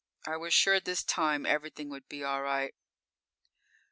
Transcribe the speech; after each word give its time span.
I 0.25 0.35
was 0.35 0.51
sure 0.51 0.79
this 0.79 1.03
time 1.03 1.45
everything 1.45 1.87
would 1.89 2.09
be 2.09 2.23
all 2.23 2.41
right. 2.41 2.73